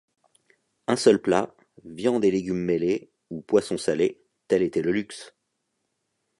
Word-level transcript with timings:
Un 0.87 0.95
seul 0.95 1.21
plat, 1.21 1.55
viande 1.85 2.25
et 2.25 2.31
légumes 2.31 2.57
mêlés, 2.65 3.11
ou 3.29 3.43
poisson 3.43 3.77
salé, 3.77 4.23
tel 4.47 4.63
était 4.63 4.81
le 4.81 4.91
luxe. 4.91 5.35